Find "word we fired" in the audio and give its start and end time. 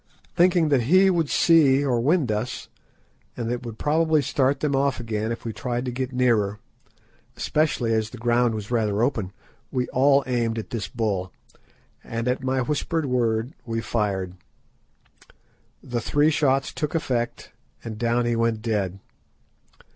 13.05-14.33